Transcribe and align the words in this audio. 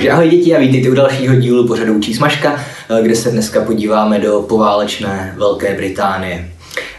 Takže 0.00 0.10
ahoj 0.10 0.28
děti 0.28 0.56
a 0.56 0.58
vítejte 0.58 0.90
u 0.90 0.94
dalšího 0.94 1.34
dílu 1.34 1.66
pořadu 1.66 1.94
Učí 1.94 2.14
Smažka, 2.14 2.60
eh, 2.88 3.02
kde 3.02 3.16
se 3.16 3.30
dneska 3.30 3.60
podíváme 3.60 4.18
do 4.18 4.40
poválečné 4.40 5.34
Velké 5.38 5.74
Británie. 5.74 6.50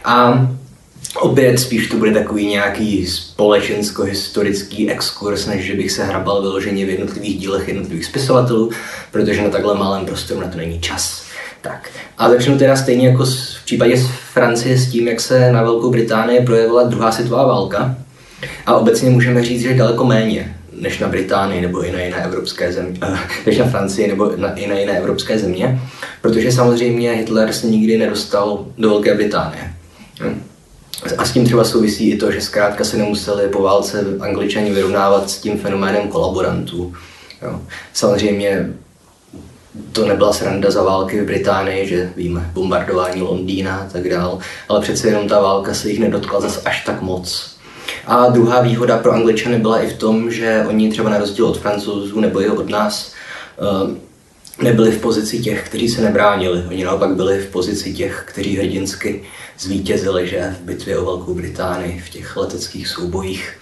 A 0.06 0.48
opět 1.20 1.58
spíš 1.58 1.88
to 1.88 1.98
bude 1.98 2.12
takový 2.12 2.48
nějaký 2.48 3.08
společensko-historický 3.08 4.92
exkurs, 4.92 5.46
než 5.46 5.66
že 5.66 5.74
bych 5.74 5.92
se 5.92 6.04
hrabal 6.04 6.42
vyloženě 6.42 6.86
v 6.86 6.90
jednotlivých 6.90 7.40
dílech 7.40 7.68
jednotlivých 7.68 8.06
spisovatelů, 8.06 8.72
protože 9.12 9.42
na 9.42 9.50
takhle 9.50 9.78
malém 9.78 10.06
prostoru 10.06 10.42
na 10.42 10.48
to 10.48 10.58
není 10.58 10.80
čas. 10.80 11.24
Tak. 11.62 11.90
A 12.18 12.30
začnu 12.30 12.58
teda 12.58 12.76
stejně 12.76 13.08
jako 13.08 13.26
v 13.26 13.66
případě 13.66 13.98
z 13.98 14.08
Francie 14.34 14.78
s 14.78 14.92
tím, 14.92 15.08
jak 15.08 15.22
se 15.22 15.52
na 15.52 15.64
Velkou 15.64 15.92
Británii 15.92 16.46
projevila 16.46 16.84
druhá 16.84 17.12
světová 17.12 17.48
válka. 17.48 17.96
A 18.66 18.76
obecně 18.76 19.10
můžeme 19.10 19.44
říct, 19.44 19.62
že 19.62 19.74
daleko 19.74 20.06
méně 20.06 20.56
než 20.82 21.00
na 21.00 21.08
Británii 21.08 21.62
nebo 21.62 21.82
i 21.82 21.92
na 21.92 22.00
jiné 22.00 22.26
evropské 22.26 22.74
země, 22.74 23.00
eh, 23.02 23.18
než 23.46 23.58
na 23.58 23.66
Francii 23.66 24.08
nebo 24.08 24.32
na, 24.36 24.54
i 24.54 24.68
na 24.68 24.76
jiné 24.76 24.98
evropské 24.98 25.40
země, 25.40 25.82
protože 26.22 26.52
samozřejmě 26.52 27.12
Hitler 27.12 27.54
se 27.54 27.68
nikdy 27.68 27.98
nedostal 27.98 28.66
do 28.78 28.90
Velké 28.90 29.16
Británie. 29.16 29.74
Hm. 30.22 30.44
A 31.18 31.26
s 31.26 31.32
tím 31.32 31.46
třeba 31.46 31.64
souvisí 31.64 32.10
i 32.10 32.18
to, 32.18 32.32
že 32.32 32.42
zkrátka 32.42 32.84
se 32.84 32.98
nemuseli 32.98 33.48
po 33.48 33.62
válce 33.62 34.06
angličani 34.20 34.72
vyrovnávat 34.72 35.30
s 35.30 35.38
tím 35.38 35.58
fenoménem 35.58 36.08
kolaborantů. 36.08 36.94
Jo. 37.42 37.62
Samozřejmě 37.94 38.70
to 39.92 40.08
nebyla 40.08 40.34
sranda 40.34 40.72
za 40.72 40.84
války 40.84 41.22
v 41.22 41.26
Británii, 41.26 41.88
že 41.88 42.14
víme, 42.16 42.52
bombardování 42.54 43.22
Londýna 43.22 43.78
a 43.78 43.90
tak 43.92 44.10
dál, 44.10 44.40
ale 44.70 44.82
přece 44.82 45.08
jenom 45.08 45.28
ta 45.28 45.42
válka 45.42 45.74
se 45.74 45.90
jich 45.90 46.00
nedotkla 46.00 46.42
zase 46.42 46.62
až 46.66 46.86
tak 46.86 47.02
moc. 47.02 47.58
A 48.08 48.30
druhá 48.30 48.62
výhoda 48.62 48.98
pro 48.98 49.12
Angličany 49.12 49.60
byla 49.60 49.80
i 49.80 49.90
v 49.90 49.98
tom, 49.98 50.32
že 50.32 50.66
oni 50.68 50.92
třeba 50.92 51.10
na 51.10 51.18
rozdíl 51.18 51.46
od 51.46 51.60
francouzů 51.60 52.20
nebo 52.20 52.42
i 52.42 52.50
od 52.50 52.70
nás 52.70 53.14
eh, 53.60 54.12
nebyli 54.64 54.92
v 54.92 55.02
pozici 55.02 55.40
těch, 55.40 55.66
kteří 55.66 55.90
se 55.90 56.02
nebránili. 56.02 56.64
Oni 56.70 56.84
naopak 56.84 57.16
byli 57.16 57.40
v 57.40 57.48
pozici 57.48 57.94
těch, 57.94 58.24
kteří 58.28 58.58
hrdinsky 58.58 59.24
zvítězili 59.60 60.28
že 60.28 60.56
v 60.62 60.66
bitvě 60.66 60.98
o 60.98 61.06
Velkou 61.06 61.34
Británii, 61.34 62.04
v 62.06 62.10
těch 62.10 62.38
leteckých 62.38 62.88
soubojích. 62.88 63.58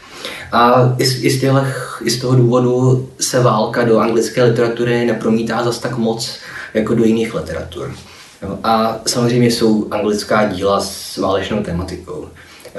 A 0.52 0.96
i 0.98 1.06
z, 1.06 1.24
i, 1.24 1.30
z 1.30 1.42
těle, 1.42 1.74
i 2.02 2.09
z 2.09 2.22
toho 2.22 2.36
důvodu 2.36 3.09
se 3.20 3.40
válka 3.40 3.84
do 3.84 4.00
anglické 4.00 4.44
literatury 4.44 5.06
nepromítá 5.06 5.64
zas 5.64 5.80
tak 5.80 5.98
moc 5.98 6.38
jako 6.74 6.96
do 6.96 7.03
jiných 7.03 7.34
literatur. 7.34 7.96
A 8.64 9.00
samozřejmě 9.08 9.48
jsou 9.52 9.88
anglická 9.92 10.46
díla 10.46 10.81
s 10.81 11.18
válečnou 11.18 11.64
tematikou. 11.64 12.28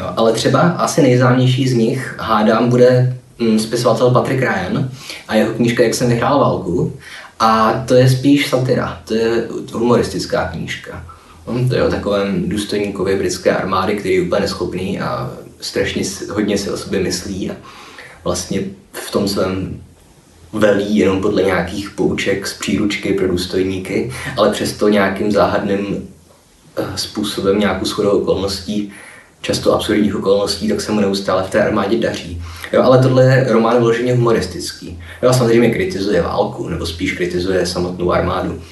Jo, 0.01 0.13
ale 0.17 0.33
třeba 0.33 0.61
asi 0.61 1.03
nejznámější 1.03 1.69
z 1.69 1.75
nich, 1.75 2.15
hádám, 2.19 2.69
bude 2.69 3.17
mm, 3.39 3.59
spisovatel 3.59 4.11
Patrick 4.11 4.41
Ryan 4.41 4.91
a 5.29 5.35
jeho 5.35 5.55
knížka 5.55 5.83
Jak 5.83 5.95
jsem 5.95 6.09
vyhrál 6.09 6.39
válku. 6.39 6.93
A 7.41 7.73
to 7.89 7.95
je 7.95 8.11
spíš 8.11 8.49
satira, 8.49 9.01
to 9.05 9.15
je 9.15 9.49
humoristická 9.73 10.49
knížka. 10.49 11.05
No, 11.47 11.69
to 11.69 11.75
je 11.75 11.83
o 11.83 11.91
takovém 11.91 12.49
důstojníkovi 12.49 13.17
britské 13.17 13.57
armády, 13.57 13.97
který 13.97 14.15
je 14.15 14.23
úplně 14.23 14.41
neschopný 14.41 15.01
a 15.01 15.31
strašně 15.61 16.03
hodně 16.31 16.59
si 16.59 16.71
o 16.71 16.77
sobě 16.77 17.01
myslí 17.01 17.51
a 17.51 17.55
vlastně 18.25 18.61
v 18.93 19.11
tom 19.11 19.29
svém 19.29 19.81
velí 20.53 20.97
jenom 20.97 21.21
podle 21.21 21.43
nějakých 21.43 21.91
pouček 21.91 22.47
z 22.47 22.59
příručky 22.59 23.13
pro 23.13 23.29
důstojníky, 23.29 24.13
ale 24.37 24.51
přesto 24.51 24.89
nějakým 24.89 25.33
záhadným 25.33 26.09
eh, 26.77 26.99
způsobem, 26.99 27.59
nějakou 27.59 27.85
shodou 27.85 28.11
okolností 28.11 28.93
často 29.43 29.75
absurdních 29.75 30.17
okolností, 30.17 30.69
tak 30.69 30.81
se 30.81 30.93
mu 30.93 31.01
neustále 31.01 31.43
v 31.43 31.51
té 31.51 31.63
armádě 31.63 31.99
daří. 31.99 32.43
Jo, 32.73 32.83
ale 32.83 33.03
tohle 33.03 33.25
je 33.25 33.47
román 33.49 33.79
vloženě 33.79 34.15
humoristický. 34.15 35.03
Jo, 35.23 35.33
samozřejmě 35.33 35.71
kritizuje 35.71 36.23
válku, 36.23 36.69
nebo 36.69 36.87
spíš 36.87 37.13
kritizuje 37.13 37.67
samotnou 37.67 38.13
armádu. 38.13 38.63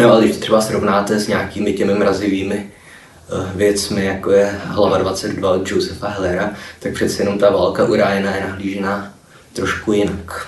Jo, 0.00 0.10
ale 0.10 0.24
když 0.24 0.36
třeba 0.36 0.60
srovnáte 0.60 1.18
s 1.18 1.28
nějakými 1.28 1.72
těmi 1.72 1.94
mrazivými 1.94 2.70
uh, 3.32 3.56
věcmi, 3.56 4.04
jako 4.04 4.30
je 4.30 4.60
hlava 4.64 4.98
22 4.98 5.50
od 5.50 5.70
Josefa 5.70 6.08
Hellera, 6.08 6.52
tak 6.80 6.94
přece 6.94 7.22
jenom 7.22 7.38
ta 7.38 7.50
válka 7.50 7.84
u 7.84 7.94
Ryana 7.94 8.36
je 8.36 8.44
nahlížena 8.48 9.12
trošku 9.52 9.92
jinak. 9.92 10.46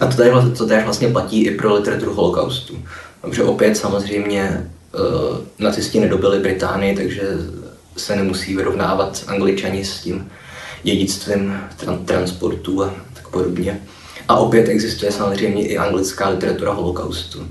A 0.00 0.06
to 0.06 0.16
tady, 0.16 0.30
to 0.58 0.66
tady 0.66 0.84
vlastně 0.84 1.08
platí 1.08 1.44
i 1.44 1.56
pro 1.56 1.74
literaturu 1.74 2.14
holokaustu. 2.14 2.78
Protože 3.20 3.42
opět 3.42 3.76
samozřejmě 3.76 4.70
uh, 4.94 5.38
nacisti 5.58 6.00
nedobili 6.00 6.38
Británii, 6.38 6.96
takže 6.96 7.22
se 7.98 8.16
nemusí 8.16 8.56
vyrovnávat 8.56 9.24
angličani 9.26 9.84
s 9.84 10.00
tím 10.00 10.30
dědictvím 10.82 11.60
tran- 11.80 12.04
transportu 12.04 12.84
a 12.84 12.94
tak 13.14 13.28
podobně. 13.28 13.80
A 14.28 14.36
opět 14.36 14.68
existuje 14.68 15.12
samozřejmě 15.12 15.68
i 15.68 15.78
anglická 15.78 16.28
literatura 16.28 16.72
holokaustu. 16.72 17.46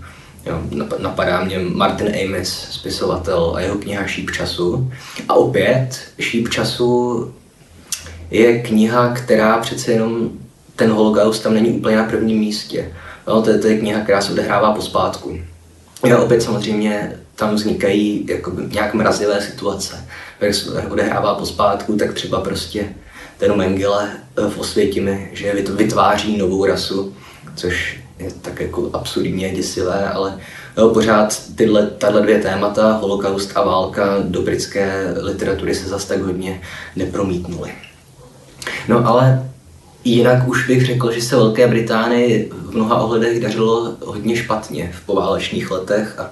Jo, 0.46 0.62
napadá 1.00 1.44
mě 1.44 1.60
Martin 1.60 2.08
Amis, 2.08 2.68
spisovatel 2.72 3.54
a 3.56 3.62
jeho 3.62 3.76
kniha 3.76 4.08
Šíp 4.08 4.32
času. 4.32 4.92
A 5.30 5.34
opět 5.34 6.00
Šíp 6.20 6.50
času 6.50 7.34
je 8.32 8.62
kniha, 8.62 9.14
která 9.14 9.58
přece 9.58 9.92
jenom 9.92 10.30
ten 10.76 10.92
holokaust 10.92 11.44
tam 11.44 11.54
není 11.54 11.70
úplně 11.70 11.98
na 11.98 12.04
prvním 12.04 12.40
místě. 12.40 12.92
No, 13.28 13.42
to, 13.42 13.50
je, 13.50 13.58
to 13.58 13.68
je 13.68 13.78
kniha, 13.78 14.02
která 14.02 14.22
se 14.22 14.32
odehrává 14.32 14.74
pospátku. 14.74 15.40
Jo, 16.06 16.24
opět 16.24 16.42
samozřejmě 16.42 17.18
tam 17.36 17.56
vznikají 17.56 18.26
jako 18.30 18.52
nějak 18.72 18.94
mrazivé 18.94 19.42
situace. 19.42 20.06
Jak 20.42 20.56
se 20.56 20.82
odehrává 20.82 21.36
pospátku, 21.36 21.98
tak 21.98 22.14
třeba 22.14 22.42
prostě 22.42 22.86
ten 23.38 23.56
Mengele 23.56 24.10
eh, 24.38 24.50
v 24.50 24.58
Osvětimi, 24.58 25.30
že 25.34 25.54
vytváří 25.54 26.38
novou 26.38 26.66
rasu, 26.66 27.16
což 27.56 28.00
je 28.20 28.32
tak 28.42 28.60
jako 28.60 28.90
absurdně 28.94 29.50
děsivé, 29.50 30.10
ale 30.10 30.40
jo, 30.78 30.90
pořád 30.90 31.42
tyhle, 31.56 31.88
tahle 31.88 32.22
dvě 32.22 32.40
témata, 32.40 32.92
holokaust 32.92 33.52
a 33.58 33.64
válka, 33.64 34.18
do 34.24 34.42
britské 34.42 35.14
literatury 35.22 35.76
se 35.76 35.90
zas 35.90 36.06
tak 36.06 36.22
hodně 36.22 36.62
nepromítnuly. 36.96 37.72
No 38.88 39.08
ale 39.08 39.52
jinak 40.16 40.48
už 40.48 40.68
bych 40.68 40.86
řekl, 40.86 41.12
že 41.12 41.22
se 41.22 41.36
Velké 41.36 41.68
Británii 41.68 42.52
v 42.52 42.76
mnoha 42.76 43.02
ohledech 43.02 43.40
dařilo 43.40 43.96
hodně 44.06 44.36
špatně 44.36 44.94
v 44.96 45.06
poválečných 45.06 45.72
letech 45.72 46.20
a 46.20 46.32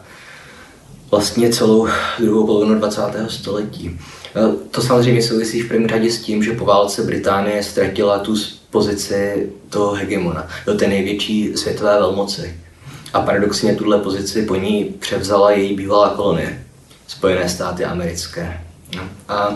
vlastně 1.12 1.50
celou 1.50 1.88
druhou 2.20 2.46
polovinu 2.46 2.80
20. 2.80 3.02
století. 3.28 4.00
E, 4.36 4.70
to 4.72 4.82
samozřejmě 4.82 5.22
souvisí 5.22 5.62
v 5.62 5.68
první 5.68 5.88
řadě 5.88 6.12
s 6.12 6.22
tím, 6.22 6.44
že 6.44 6.52
po 6.52 6.66
válce 6.66 7.04
Británie 7.04 7.64
ztratila 7.64 8.20
tu 8.20 8.36
pozici 8.70 9.50
toho 9.70 9.94
hegemona, 9.94 10.48
do 10.66 10.76
té 10.76 10.88
největší 10.88 11.58
světové 11.58 12.00
velmoci. 12.00 12.60
A 13.14 13.22
paradoxně 13.22 13.76
tuhle 13.76 14.00
pozici 14.00 14.42
po 14.42 14.56
ní 14.56 14.96
převzala 15.00 15.52
její 15.52 15.76
bývalá 15.76 16.10
kolonie, 16.10 16.62
Spojené 17.08 17.50
státy 17.50 17.86
americké. 17.86 18.62
No, 18.96 19.04
a, 19.28 19.56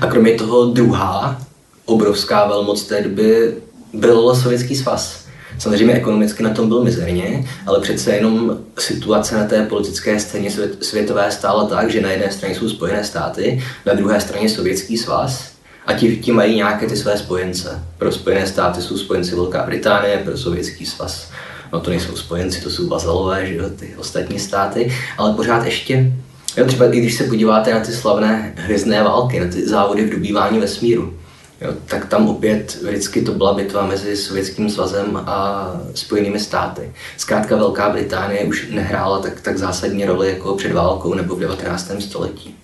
a 0.00 0.06
kromě 0.06 0.34
toho 0.34 0.64
druhá 0.64 1.47
obrovská 1.88 2.46
velmoc 2.46 2.82
té 2.82 3.02
doby 3.02 3.54
byl 3.92 4.34
Sovětský 4.34 4.76
svaz 4.76 5.28
Samozřejmě 5.58 5.94
ekonomicky 5.94 6.42
na 6.42 6.50
tom 6.50 6.68
byl 6.68 6.84
mizerně, 6.84 7.44
ale 7.66 7.80
přece 7.80 8.14
jenom 8.14 8.58
situace 8.78 9.36
na 9.36 9.44
té 9.44 9.66
politické 9.66 10.20
scéně 10.20 10.50
světové 10.80 11.30
stála 11.30 11.66
tak, 11.66 11.90
že 11.90 12.00
na 12.00 12.10
jedné 12.10 12.32
straně 12.32 12.54
jsou 12.54 12.68
Spojené 12.68 13.04
státy, 13.04 13.62
na 13.86 13.94
druhé 13.94 14.20
straně 14.20 14.48
Sovětský 14.48 14.98
svaz 14.98 15.52
a 15.86 15.92
ti, 15.92 16.16
ti 16.16 16.32
mají 16.32 16.56
nějaké 16.56 16.86
ty 16.86 16.96
své 16.96 17.18
spojence. 17.18 17.82
Pro 17.98 18.12
Spojené 18.12 18.46
státy 18.46 18.82
jsou 18.82 18.98
spojenci 18.98 19.34
Velká 19.34 19.62
Británie, 19.66 20.18
pro 20.24 20.38
Sovětský 20.38 20.86
svaz 20.86 21.30
no 21.72 21.80
to 21.80 21.90
nejsou 21.90 22.16
spojenci, 22.16 22.60
to 22.60 22.70
jsou 22.70 22.88
vazalové, 22.88 23.46
že 23.46 23.54
jo, 23.54 23.64
ty 23.76 23.94
ostatní 23.96 24.38
státy, 24.38 24.92
ale 25.18 25.34
pořád 25.34 25.64
ještě, 25.64 26.12
jo, 26.56 26.64
třeba 26.64 26.94
i 26.94 27.00
když 27.00 27.14
se 27.14 27.24
podíváte 27.24 27.74
na 27.74 27.80
ty 27.80 27.92
slavné 27.92 28.52
hvězdné 28.56 29.02
války, 29.02 29.40
na 29.40 29.46
ty 29.46 29.68
závody 29.68 30.04
v 30.04 30.10
dobývání 30.10 30.58
vesmíru, 30.58 31.14
Jo, 31.60 31.72
tak 31.86 32.06
tam 32.06 32.28
opět 32.28 32.78
vždycky 32.82 33.22
to 33.22 33.32
byla 33.32 33.54
bitva 33.54 33.86
mezi 33.86 34.16
Sovětským 34.16 34.70
svazem 34.70 35.16
a 35.16 35.70
Spojenými 35.94 36.40
státy. 36.40 36.92
Zkrátka 37.16 37.56
Velká 37.56 37.90
Británie 37.90 38.44
už 38.44 38.68
nehrála 38.70 39.18
tak, 39.18 39.40
tak 39.40 39.58
zásadní 39.58 40.04
roli 40.04 40.28
jako 40.28 40.54
před 40.54 40.72
válkou 40.72 41.14
nebo 41.14 41.36
v 41.36 41.40
19. 41.40 41.92
století. 41.98 42.54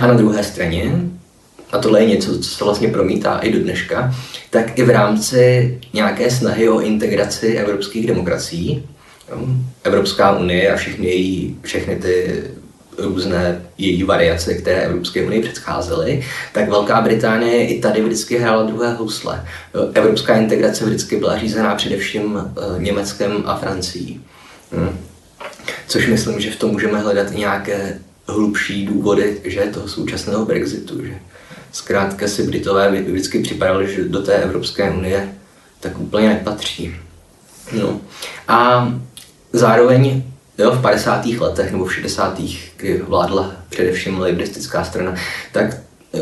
A 0.00 0.06
na 0.06 0.14
druhé 0.14 0.44
straně, 0.44 1.00
a 1.72 1.78
tohle 1.78 2.00
je 2.00 2.08
něco, 2.08 2.38
co 2.38 2.50
se 2.50 2.64
vlastně 2.64 2.88
promítá 2.88 3.38
i 3.38 3.52
do 3.52 3.58
dneška, 3.58 4.14
tak 4.50 4.78
i 4.78 4.82
v 4.82 4.90
rámci 4.90 5.78
nějaké 5.92 6.30
snahy 6.30 6.68
o 6.68 6.80
integraci 6.80 7.46
evropských 7.46 8.06
demokracií, 8.06 8.86
Evropská 9.84 10.38
unie 10.38 10.72
a 10.72 10.76
všechny, 10.76 11.06
její, 11.06 11.58
všechny 11.62 11.96
ty 11.96 12.44
různé 13.00 13.62
její 13.78 14.02
variace, 14.02 14.54
které 14.54 14.82
Evropské 14.82 15.22
unii 15.24 15.42
předcházely, 15.42 16.24
tak 16.52 16.68
Velká 16.68 17.00
Británie 17.00 17.66
i 17.66 17.80
tady 17.80 18.02
vždycky 18.02 18.38
hrála 18.38 18.62
druhé 18.62 18.94
housle. 18.94 19.44
Evropská 19.94 20.36
integrace 20.36 20.84
vždycky 20.84 21.16
byla 21.16 21.38
řízená 21.38 21.74
především 21.74 22.38
eh, 22.38 22.82
Německem 22.82 23.42
a 23.46 23.56
Francií. 23.56 24.20
Hmm. 24.72 24.98
Což 25.88 26.06
myslím, 26.06 26.40
že 26.40 26.50
v 26.50 26.56
tom 26.56 26.70
můžeme 26.70 26.98
hledat 26.98 27.30
nějaké 27.30 27.98
hlubší 28.26 28.86
důvody, 28.86 29.40
že 29.44 29.60
toho 29.60 29.88
současného 29.88 30.44
Brexitu, 30.44 31.06
že 31.06 31.14
zkrátka 31.72 32.28
si 32.28 32.42
Britové 32.42 32.90
vždycky 33.02 33.38
připadali, 33.38 33.94
že 33.94 34.04
do 34.04 34.22
té 34.22 34.34
Evropské 34.34 34.90
unie 34.90 35.34
tak 35.80 36.00
úplně 36.00 36.28
nepatří. 36.28 36.94
No. 37.72 38.00
A 38.48 38.88
zároveň 39.52 40.22
jo, 40.60 40.70
v 40.70 40.82
50. 40.82 41.26
letech 41.26 41.72
nebo 41.72 41.84
v 41.84 41.94
60. 41.94 42.40
kdy 42.76 43.02
vládla 43.08 43.52
především 43.68 44.20
libristická 44.20 44.84
strana, 44.84 45.14
tak 45.52 45.76
eh, 46.14 46.18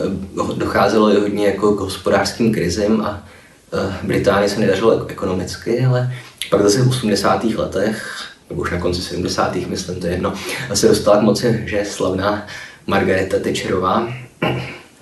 docházelo 0.56 1.12
i 1.12 1.20
hodně 1.20 1.46
jako 1.46 1.74
k 1.74 1.80
hospodářským 1.80 2.54
krizem 2.54 3.00
a 3.00 3.24
eh, 3.72 3.96
Británii 4.02 4.48
se 4.48 4.60
nedařilo 4.60 5.06
ekonomicky, 5.06 5.84
ale 5.84 6.12
pak 6.50 6.62
zase 6.62 6.82
v 6.82 6.88
80. 6.88 7.44
letech, 7.44 8.24
nebo 8.50 8.60
už 8.60 8.70
na 8.70 8.78
konci 8.78 9.02
70. 9.02 9.56
myslím, 9.56 10.00
to 10.00 10.06
je 10.06 10.12
jedno, 10.12 10.32
se 10.74 10.88
dostala 10.88 11.16
k 11.16 11.22
moci, 11.22 11.62
že 11.66 11.76
je 11.76 11.84
slavná 11.84 12.46
Margareta 12.86 13.38
Thatcherová. 13.38 14.08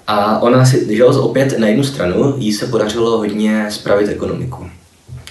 A 0.07 0.39
ona 0.39 0.65
si, 0.65 0.97
že 0.97 1.05
opět 1.05 1.59
na 1.59 1.67
jednu 1.67 1.85
stranu, 1.85 2.35
jí 2.39 2.53
se 2.53 2.67
podařilo 2.67 3.19
hodně 3.19 3.67
spravit 3.71 4.09
ekonomiku. 4.09 4.71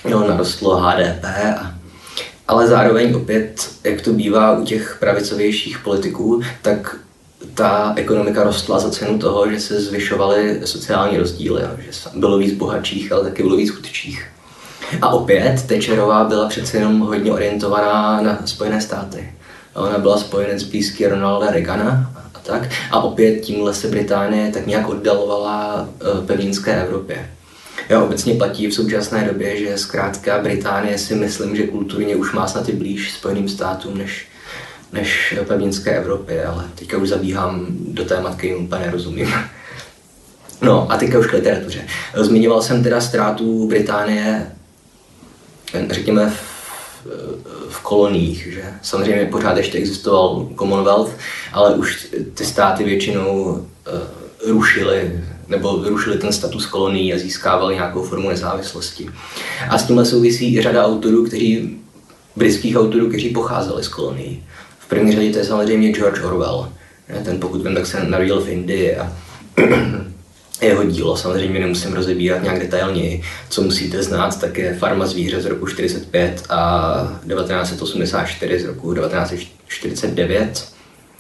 No, 0.09 0.27
narostlo 0.27 0.75
HDP, 0.75 1.25
a, 1.59 1.74
ale 2.47 2.67
zároveň 2.67 3.15
opět, 3.15 3.69
jak 3.83 4.01
to 4.01 4.13
bývá 4.13 4.57
u 4.57 4.65
těch 4.65 4.97
pravicovějších 4.99 5.79
politiků, 5.79 6.41
tak 6.61 6.97
ta 7.53 7.93
ekonomika 7.95 8.43
rostla 8.43 8.79
za 8.79 8.89
cenu 8.89 9.19
toho, 9.19 9.51
že 9.51 9.59
se 9.59 9.81
zvyšovaly 9.81 10.61
sociální 10.65 11.17
rozdíly, 11.17 11.61
že 11.77 11.91
bylo 12.15 12.37
víc 12.37 12.53
bohatších, 12.53 13.11
ale 13.11 13.23
taky 13.23 13.43
bylo 13.43 13.55
víc 13.55 13.69
chudších. 13.69 14.27
A 15.01 15.09
opět 15.09 15.67
Thatcherová 15.67 16.23
byla 16.23 16.47
přece 16.47 16.77
jenom 16.77 16.99
hodně 16.99 17.31
orientovaná 17.31 18.21
na 18.21 18.39
Spojené 18.45 18.81
státy. 18.81 19.33
Ona 19.75 19.97
byla 19.97 20.17
spojenec 20.17 20.63
blízký 20.63 21.07
Ronalda 21.07 21.51
Reagana 21.51 22.11
a 22.35 22.39
tak. 22.39 22.69
A 22.91 22.99
opět 22.99 23.39
tímhle 23.39 23.73
se 23.73 23.87
Británie 23.87 24.51
tak 24.51 24.67
nějak 24.67 24.89
oddalovala 24.89 25.87
eh, 26.01 26.25
pevninské 26.25 26.83
Evropě. 26.83 27.29
Jo, 27.89 28.05
obecně 28.05 28.33
platí 28.33 28.67
v 28.67 28.73
současné 28.73 29.27
době, 29.31 29.59
že 29.59 29.77
zkrátka 29.77 30.41
Británie 30.41 30.97
si 30.97 31.15
myslím, 31.15 31.55
že 31.55 31.67
kulturně 31.67 32.15
už 32.15 32.33
má 32.33 32.47
snad 32.47 32.69
i 32.69 32.71
blíž 32.71 33.11
Spojeným 33.11 33.49
státům 33.49 33.97
než, 33.97 34.27
než 34.93 35.35
pevninské 35.47 35.97
Evropě, 35.97 36.45
ale 36.45 36.65
teďka 36.75 36.97
už 36.97 37.09
zabíhám 37.09 37.65
do 37.69 38.05
témat, 38.05 38.35
kterým 38.35 38.65
úplně 38.65 38.85
nerozumím. 38.85 39.33
No 40.61 40.91
a 40.91 40.97
teďka 40.97 41.19
už 41.19 41.27
k 41.27 41.33
literatuře. 41.33 41.81
Zmiňoval 42.15 42.61
jsem 42.61 42.83
teda 42.83 43.01
ztrátu 43.01 43.67
Británie 43.67 44.51
řekněme, 45.89 46.29
v, 46.29 47.07
v 47.69 47.79
koloniích. 47.81 48.47
Že? 48.53 48.63
Samozřejmě 48.81 49.25
pořád 49.25 49.57
ještě 49.57 49.77
existoval 49.77 50.49
Commonwealth, 50.59 51.11
ale 51.53 51.75
už 51.75 52.07
ty 52.33 52.45
státy 52.45 52.83
většinou 52.83 53.43
uh, 53.43 53.61
rušily 54.51 55.23
nebo 55.47 55.83
rušili 55.83 56.17
ten 56.17 56.33
status 56.33 56.65
kolonií 56.65 57.13
a 57.13 57.17
získávali 57.17 57.75
nějakou 57.75 58.03
formu 58.03 58.29
nezávislosti. 58.29 59.09
A 59.69 59.77
s 59.77 59.83
tímhle 59.83 60.05
souvisí 60.05 60.55
i 60.55 60.61
řada 60.61 60.85
autorů, 60.85 61.25
kteří, 61.25 61.77
britských 62.35 62.77
autorů, 62.77 63.07
kteří 63.07 63.29
pocházeli 63.29 63.83
z 63.83 63.87
kolonií. 63.87 64.43
V 64.79 64.87
první 64.87 65.11
řadě 65.11 65.31
to 65.31 65.37
je 65.37 65.45
samozřejmě 65.45 65.91
George 65.91 66.21
Orwell. 66.23 66.69
Ten, 67.25 67.39
pokud 67.39 67.63
vím, 67.63 67.75
tak 67.75 67.85
se 67.85 68.03
narodil 68.03 68.41
v 68.41 68.49
Indii 68.49 68.95
a 68.95 69.13
jeho 70.61 70.83
dílo. 70.83 71.17
Samozřejmě 71.17 71.59
nemusím 71.59 71.93
rozebírat 71.93 72.43
nějak 72.43 72.59
detailněji. 72.59 73.21
Co 73.49 73.61
musíte 73.61 74.03
znát, 74.03 74.39
tak 74.41 74.57
je 74.57 74.75
Farma 74.75 75.05
zvíře 75.05 75.41
z 75.41 75.45
roku 75.45 75.67
45 75.67 76.43
a 76.49 77.19
1984 77.27 78.59
z 78.59 78.65
roku 78.65 78.93
1949. 78.93 80.67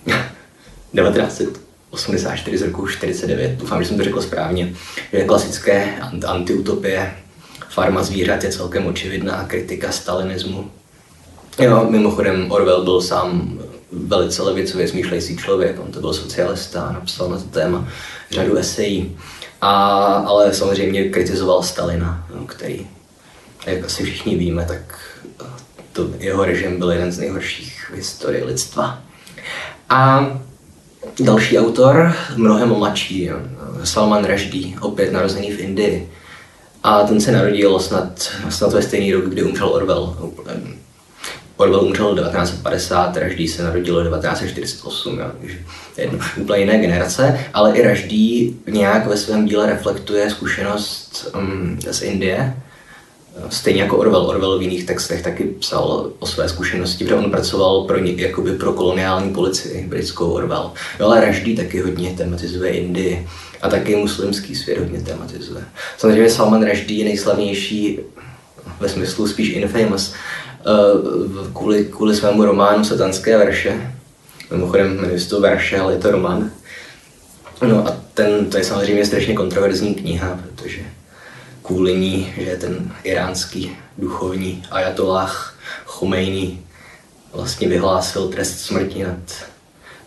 1984 1.95 2.57
z 2.57 2.61
roku 2.61 2.87
49, 2.87 3.51
doufám, 3.59 3.83
že 3.83 3.87
jsem 3.89 3.97
to 3.97 4.03
řekl 4.03 4.21
správně. 4.21 4.73
Je 5.11 5.25
klasické 5.25 5.99
antiutopie. 6.27 7.13
Farma 7.69 8.03
zvířat 8.03 8.43
je 8.43 8.51
celkem 8.51 8.85
očividná 8.85 9.43
kritika 9.47 9.91
stalinismu. 9.91 10.71
Jo, 11.59 11.87
mimochodem 11.89 12.51
Orwell 12.51 12.83
byl 12.83 13.01
sám 13.01 13.59
velice 13.91 14.41
levicově 14.41 14.87
smýšlející 14.87 15.37
člověk, 15.37 15.79
on 15.79 15.91
to 15.91 15.99
byl 15.99 16.13
socialista 16.13 16.81
a 16.81 16.91
napsal 16.91 17.29
na 17.29 17.37
to 17.37 17.43
téma 17.43 17.87
řadu 18.31 18.57
esejí. 18.57 19.17
A, 19.61 19.71
ale 20.27 20.53
samozřejmě 20.53 21.09
kritizoval 21.09 21.63
Stalina, 21.63 22.27
no, 22.35 22.45
který, 22.45 22.87
jak 23.65 23.85
asi 23.85 24.03
všichni 24.03 24.35
víme, 24.35 24.65
tak 24.65 24.99
to 25.93 26.09
jeho 26.19 26.45
režim 26.45 26.79
byl 26.79 26.91
jeden 26.91 27.11
z 27.11 27.19
nejhorších 27.19 27.89
v 27.91 27.95
historii 27.95 28.43
lidstva. 28.43 28.99
A 29.89 30.27
další 31.19 31.59
autor, 31.59 32.15
mnohem 32.35 32.69
mladší, 32.69 33.29
Salman 33.83 34.25
Rushdie, 34.25 34.79
opět 34.79 35.11
narozený 35.11 35.51
v 35.51 35.59
Indii. 35.59 36.09
A 36.83 37.03
ten 37.03 37.21
se 37.21 37.31
narodil 37.31 37.79
snad, 37.79 38.29
snad 38.49 38.73
ve 38.73 38.81
stejný 38.81 39.13
rok, 39.13 39.25
kdy 39.25 39.43
umřel 39.43 39.69
Orwell. 39.69 40.33
Orwell 41.57 41.81
umřel 41.81 42.15
1950, 42.15 43.17
Raždí 43.17 43.47
se 43.47 43.63
narodilo 43.63 44.03
1948, 44.03 45.19
jo, 45.19 45.25
takže 45.41 45.57
jedno, 45.97 46.19
úplně 46.37 46.59
jiné 46.59 46.79
generace, 46.79 47.39
ale 47.53 47.77
i 47.77 47.81
Raždí 47.81 48.59
nějak 48.69 49.07
ve 49.07 49.17
svém 49.17 49.45
díle 49.45 49.65
reflektuje 49.65 50.29
zkušenost 50.29 51.27
um, 51.35 51.79
z 51.91 52.01
Indie, 52.01 52.55
Stejně 53.49 53.81
jako 53.81 53.97
Orwell. 53.97 54.25
Orwell 54.25 54.59
v 54.59 54.61
jiných 54.61 54.85
textech 54.85 55.21
taky 55.21 55.43
psal 55.43 56.11
o 56.19 56.27
své 56.27 56.49
zkušenosti, 56.49 57.03
protože 57.03 57.15
on 57.15 57.31
pracoval 57.31 57.83
pro, 57.83 57.97
jakoby 57.97 58.51
pro 58.51 58.73
koloniální 58.73 59.33
policii 59.33 59.87
britskou 59.87 60.31
Orwell. 60.31 60.71
Jo, 60.99 61.05
ale 61.05 61.21
Raždí 61.21 61.55
taky 61.55 61.81
hodně 61.81 62.13
tematizuje 62.17 62.71
Indii 62.71 63.27
a 63.61 63.69
taky 63.69 63.95
muslimský 63.95 64.55
svět 64.55 64.79
hodně 64.79 65.01
tematizuje. 65.01 65.63
Samozřejmě 65.97 66.29
Salman 66.29 66.63
Raždí 66.63 66.99
je 66.99 67.05
nejslavnější 67.05 67.99
ve 68.79 68.89
smyslu 68.89 69.27
spíš 69.27 69.49
infamous, 69.49 70.13
Eh, 70.65 71.51
kvůli, 71.53 71.85
kvůli 71.85 72.15
svému 72.15 72.45
románu 72.45 72.83
Satanské 72.83 73.37
verše. 73.37 73.91
Mimochodem 74.51 74.95
jmenuje 74.95 75.21
to 75.21 75.41
verše, 75.41 75.79
ale 75.79 75.93
je 75.93 75.99
to 75.99 76.11
román. 76.11 76.51
No 77.67 77.87
a 77.87 77.97
ten, 78.13 78.45
to 78.45 78.57
je 78.57 78.63
samozřejmě 78.63 79.05
strašně 79.05 79.33
kontroverzní 79.33 79.95
kniha, 79.95 80.39
protože 80.43 80.81
kvůli 81.65 81.97
ní, 81.97 82.33
že 82.37 82.41
je 82.41 82.57
ten 82.57 82.91
iránský 83.03 83.77
duchovní 83.97 84.63
ajatollah 84.71 85.59
Khomeini 85.85 86.59
vlastně 87.33 87.67
vyhlásil 87.67 88.27
trest 88.27 88.59
smrti 88.59 89.03
nad, 89.03 89.45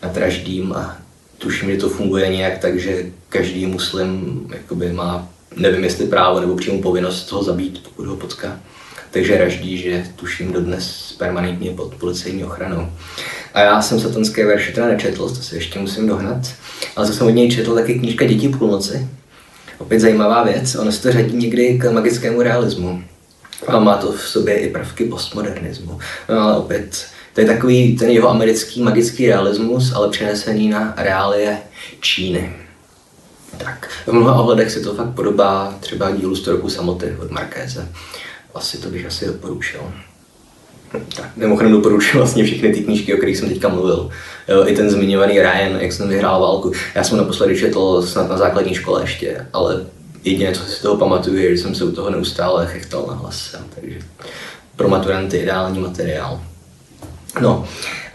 nad 0.03 0.17
raždím 0.17 0.73
a 0.73 0.97
tuším, 1.37 1.71
že 1.71 1.77
to 1.77 1.89
funguje 1.89 2.29
nějak 2.29 2.57
tak, 2.57 2.79
že 2.79 3.05
každý 3.29 3.65
muslim 3.65 4.41
jakoby 4.53 4.91
má, 4.91 5.27
nevím 5.55 5.83
jestli 5.83 6.07
právo 6.07 6.39
nebo 6.39 6.55
přímo 6.55 6.81
povinnost 6.81 7.23
toho 7.23 7.43
zabít, 7.43 7.83
pokud 7.83 8.05
ho 8.05 8.15
potká 8.15 8.59
takže 9.11 9.37
raždí, 9.37 9.77
že 9.77 10.05
tuším 10.15 10.53
dodnes 10.53 11.15
permanentně 11.17 11.71
pod 11.71 11.95
policejní 11.95 12.43
ochranou. 12.43 12.89
A 13.53 13.61
já 13.61 13.81
jsem 13.81 13.99
satanské 13.99 14.45
verše 14.45 14.71
teda 14.71 14.87
nečetl, 14.87 15.29
to 15.29 15.35
si 15.35 15.55
ještě 15.55 15.79
musím 15.79 16.07
dohnat, 16.07 16.37
ale 16.95 17.07
co 17.07 17.13
jsem 17.13 17.27
od 17.27 17.29
něj 17.29 17.51
četl, 17.51 17.75
taky 17.75 17.99
knížka 17.99 18.25
Děti 18.25 18.49
půlnoci. 18.49 19.07
Opět 19.79 19.99
zajímavá 19.99 20.43
věc, 20.43 20.75
ono 20.75 20.91
se 20.91 21.01
to 21.01 21.11
řadí 21.11 21.37
někdy 21.37 21.77
k 21.77 21.91
magickému 21.91 22.41
realismu. 22.41 23.03
A 23.67 23.79
má 23.79 23.97
to 23.97 24.11
v 24.11 24.21
sobě 24.21 24.59
i 24.59 24.69
prvky 24.69 25.05
postmodernismu. 25.05 25.99
No 26.29 26.39
ale 26.39 26.57
opět, 26.57 27.05
to 27.33 27.41
je 27.41 27.47
takový 27.47 27.97
ten 27.97 28.09
jeho 28.09 28.29
americký 28.29 28.81
magický 28.81 29.27
realismus, 29.27 29.93
ale 29.95 30.09
přenesený 30.09 30.69
na 30.69 30.93
reálie 30.97 31.57
Číny. 32.01 32.55
Tak, 33.57 33.89
v 34.07 34.13
mnoha 34.13 34.41
ohledech 34.41 34.71
se 34.71 34.79
to 34.79 34.95
fakt 34.95 35.09
podobá 35.15 35.75
třeba 35.79 36.11
dílu 36.11 36.35
100 36.35 36.51
roku 36.51 36.69
samoty 36.69 37.15
od 37.19 37.31
Markéze 37.31 37.87
asi 38.59 38.77
to 38.77 38.89
bych 38.89 39.05
asi 39.05 39.25
doporučil. 39.25 39.93
Tak, 40.91 41.35
mimochodem 41.35 41.71
doporučuji 41.71 42.17
vlastně 42.17 42.43
všechny 42.43 42.73
ty 42.73 42.79
knížky, 42.79 43.13
o 43.13 43.17
kterých 43.17 43.37
jsem 43.37 43.49
teďka 43.49 43.67
mluvil. 43.67 44.09
Jo, 44.47 44.67
I 44.67 44.75
ten 44.75 44.89
zmiňovaný 44.89 45.33
Ryan, 45.33 45.75
jak 45.79 45.91
jsem 45.91 46.09
vyhrál 46.09 46.41
válku. 46.41 46.71
Já 46.95 47.03
jsem 47.03 47.17
naposledy 47.17 47.57
četl 47.57 48.01
snad 48.01 48.29
na 48.29 48.37
základní 48.37 48.73
škole 48.73 49.03
ještě, 49.03 49.45
ale 49.53 49.85
jediné, 50.23 50.51
co 50.51 50.63
si 50.63 50.71
z 50.71 50.81
toho 50.81 50.97
pamatuju, 50.97 51.37
je, 51.37 51.55
že 51.55 51.61
jsem 51.61 51.75
se 51.75 51.83
u 51.83 51.91
toho 51.91 52.09
neustále 52.09 52.67
chechtal 52.67 53.05
na 53.07 53.13
hlas. 53.13 53.55
Takže 53.75 53.99
pro 54.75 54.89
maturanty 54.89 55.37
ideální 55.37 55.79
materiál. 55.79 56.41
No 57.41 57.65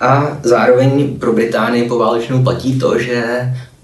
a 0.00 0.38
zároveň 0.42 1.18
pro 1.18 1.32
Británii 1.32 1.88
po 1.88 1.98
válečnou 1.98 2.42
platí 2.42 2.78
to, 2.78 2.98
že 2.98 3.24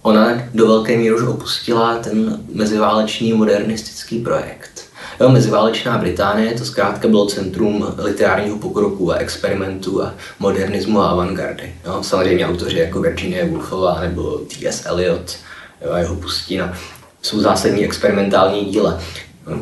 ona 0.02 0.42
do 0.54 0.66
velké 0.66 0.96
míry 0.96 1.14
už 1.14 1.22
opustila 1.22 1.98
ten 1.98 2.40
meziválečný 2.52 3.32
modernistický 3.32 4.18
projekt. 4.18 4.79
Jo, 5.20 5.28
meziválečná 5.28 5.98
Británie 5.98 6.54
to 6.54 6.64
zkrátka 6.64 7.08
bylo 7.08 7.26
centrum 7.26 7.94
literárního 7.98 8.58
pokroku 8.58 9.12
a 9.12 9.16
experimentu 9.16 10.02
a 10.02 10.14
modernismu 10.38 11.00
a 11.00 11.08
avantgardy. 11.08 11.74
Jo, 11.86 12.02
samozřejmě 12.02 12.46
autoři 12.46 12.78
jako 12.78 13.00
Virginia 13.00 13.46
Woolfová 13.46 14.00
nebo 14.00 14.38
T.S. 14.38 14.86
Eliot 14.86 15.36
jo, 15.84 15.94
jeho 15.94 16.14
pustina 16.16 16.72
jsou 17.22 17.40
zásadní 17.40 17.84
experimentální 17.84 18.64
díla. 18.64 19.00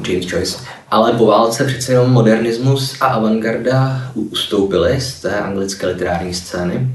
James 0.08 0.26
Joyce. 0.32 0.58
Ale 0.90 1.12
po 1.12 1.26
válce 1.26 1.64
přece 1.64 1.92
jenom 1.92 2.10
modernismus 2.10 2.96
a 3.00 3.06
avantgarda 3.06 4.02
ustoupily 4.14 5.00
z 5.00 5.20
té 5.20 5.40
anglické 5.40 5.86
literární 5.86 6.34
scény 6.34 6.88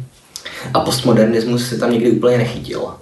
a 0.73 0.79
postmodernismus 0.79 1.69
se 1.69 1.77
tam 1.77 1.91
někdy 1.91 2.11
úplně 2.11 2.37
nechytil. 2.37 2.93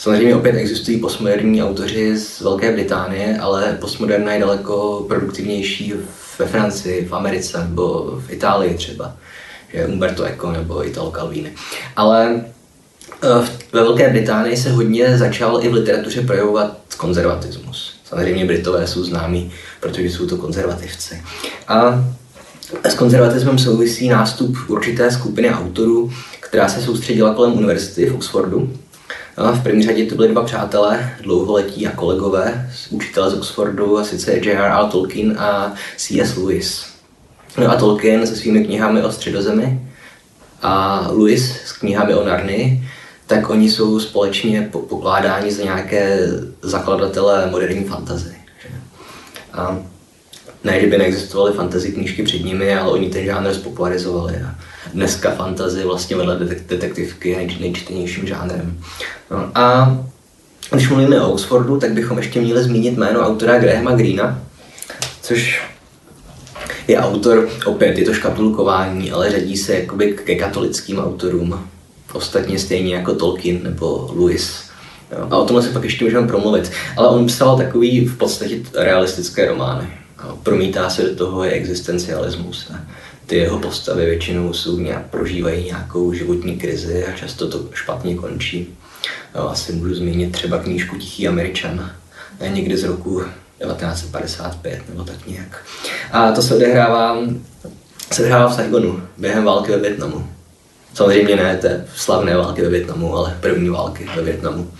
Samozřejmě 0.00 0.36
opět 0.36 0.56
existují 0.56 1.00
postmoderní 1.00 1.62
autoři 1.62 2.18
z 2.18 2.40
Velké 2.40 2.72
Británie, 2.72 3.38
ale 3.38 3.78
postmoderna 3.80 4.32
je 4.32 4.40
daleko 4.40 5.04
produktivnější 5.08 5.94
ve 6.38 6.46
Francii, 6.46 7.06
v 7.06 7.12
Americe 7.12 7.58
nebo 7.58 8.14
v 8.26 8.32
Itálii 8.32 8.74
třeba, 8.74 9.16
že 9.74 9.86
Umberto 9.86 10.24
Eco 10.24 10.52
nebo 10.52 10.86
Italo 10.86 11.10
Calvini. 11.10 11.52
Ale 11.96 12.44
eh, 13.22 13.48
ve 13.72 13.82
Velké 13.82 14.08
Británii 14.08 14.56
se 14.56 14.70
hodně 14.70 15.18
začal 15.18 15.64
i 15.64 15.68
v 15.68 15.74
literatuře 15.74 16.22
projevovat 16.22 16.76
konzervatismus. 16.96 17.94
Samozřejmě 18.04 18.44
Britové 18.44 18.86
jsou 18.86 19.04
známí, 19.04 19.52
protože 19.80 20.10
jsou 20.10 20.26
to 20.26 20.36
konzervativci. 20.36 21.22
A 21.68 22.04
s 22.84 22.94
konzervatismem 22.94 23.58
souvisí 23.58 24.08
nástup 24.08 24.56
určité 24.68 25.10
skupiny 25.10 25.50
autorů, 25.50 26.12
která 26.40 26.68
se 26.68 26.82
soustředila 26.82 27.34
kolem 27.34 27.52
univerzity 27.52 28.06
v 28.06 28.14
Oxfordu. 28.14 28.72
A 29.36 29.52
v 29.52 29.62
první 29.62 29.82
řadě 29.82 30.06
to 30.06 30.14
byli 30.14 30.28
dva 30.28 30.44
přátelé, 30.44 31.16
dlouholetí 31.22 31.86
a 31.86 31.96
kolegové, 31.96 32.70
učitele 32.90 33.30
z 33.30 33.34
Oxfordu, 33.34 33.98
a 33.98 34.04
sice 34.04 34.32
J.R.R. 34.32 34.90
Tolkien 34.90 35.36
a 35.38 35.74
C.S. 35.96 36.36
Lewis. 36.36 36.86
No 37.58 37.70
a 37.70 37.76
Tolkien 37.76 38.26
se 38.26 38.36
svými 38.36 38.64
knihami 38.64 39.02
o 39.02 39.12
středozemi 39.12 39.80
a 40.62 41.06
Lewis 41.10 41.56
s 41.64 41.72
knihami 41.72 42.14
o 42.14 42.24
Narny, 42.24 42.88
tak 43.26 43.50
oni 43.50 43.70
jsou 43.70 44.00
společně 44.00 44.68
pokládáni 44.70 45.52
za 45.52 45.62
nějaké 45.62 46.28
zakladatele 46.62 47.46
moderní 47.50 47.84
fantazy. 47.84 48.34
Ne, 50.64 50.80
že 50.80 50.86
by 50.86 50.98
neexistovaly 50.98 51.52
fantasy 51.52 51.92
knížky 51.92 52.22
před 52.22 52.44
nimi, 52.44 52.74
ale 52.74 52.90
oni 52.90 53.10
ten 53.10 53.24
žánr 53.24 53.54
spopularizovali. 53.54 54.36
A 54.36 54.54
dneska 54.94 55.30
fantasy 55.30 55.84
vlastně 55.84 56.16
vedle 56.16 56.38
detektivky 56.68 57.28
je 57.28 57.36
nejčtenějším 57.60 58.26
žánrem. 58.26 58.78
No 59.30 59.50
a 59.54 59.96
když 60.70 60.88
mluvíme 60.88 61.20
o 61.20 61.32
Oxfordu, 61.32 61.80
tak 61.80 61.92
bychom 61.92 62.18
ještě 62.18 62.40
měli 62.40 62.62
zmínit 62.62 62.96
jméno 62.96 63.20
autora 63.20 63.58
Grahama 63.58 63.92
Greena, 63.92 64.42
což 65.22 65.62
je 66.88 66.98
autor, 66.98 67.48
opět 67.66 67.98
je 67.98 68.04
to 68.04 68.14
škatulkování, 68.14 69.12
ale 69.12 69.30
řadí 69.30 69.56
se 69.56 69.74
jakoby 69.74 70.12
ke 70.12 70.34
katolickým 70.34 70.98
autorům. 70.98 71.68
Ostatně 72.12 72.58
stejně 72.58 72.94
jako 72.94 73.14
Tolkien 73.14 73.62
nebo 73.62 74.10
Lewis. 74.14 74.62
Jo. 75.12 75.26
A 75.30 75.36
o 75.36 75.44
tomhle 75.44 75.62
se 75.62 75.70
pak 75.70 75.84
ještě 75.84 76.04
můžeme 76.04 76.26
promluvit. 76.26 76.72
Ale 76.96 77.08
on 77.08 77.26
psal 77.26 77.56
takový 77.56 78.06
v 78.06 78.16
podstatě 78.16 78.60
realistické 78.74 79.48
romány. 79.48 79.88
Promítá 80.42 80.90
se 80.90 81.02
do 81.02 81.16
toho 81.16 81.44
je 81.44 81.50
existencialismus. 81.50 82.70
A 82.74 82.80
ty 83.30 83.36
jeho 83.36 83.58
postavy 83.58 84.04
většinou 84.04 84.52
jsou 84.52 84.78
nějak, 84.78 85.06
prožívají 85.06 85.64
nějakou 85.64 86.12
životní 86.12 86.56
krizi 86.56 87.06
a 87.06 87.16
často 87.16 87.48
to 87.48 87.64
špatně 87.74 88.14
končí. 88.14 88.78
Jo, 89.34 89.48
asi 89.48 89.72
můžu 89.72 89.94
zmínit 89.94 90.32
třeba 90.32 90.58
knížku 90.58 90.96
Tichý 90.96 91.28
Američan, 91.28 91.90
někdy 92.48 92.76
z 92.76 92.84
roku 92.84 93.20
1955 93.20 94.82
nebo 94.88 95.04
tak 95.04 95.26
nějak. 95.26 95.64
A 96.12 96.32
to 96.32 96.42
se 96.42 96.56
odehrává, 96.56 97.16
se 98.12 98.22
odehrává 98.22 98.48
v 98.48 98.54
Saigonu 98.54 99.02
během 99.18 99.44
války 99.44 99.72
ve 99.72 99.78
Větnamu. 99.78 100.28
Samozřejmě 100.94 101.36
ne 101.36 101.56
té 101.56 101.86
slavné 101.96 102.36
války 102.36 102.62
ve 102.62 102.68
Větnamu, 102.68 103.16
ale 103.16 103.36
první 103.40 103.68
války 103.68 104.08
ve 104.16 104.22
Větnamu, 104.22 104.70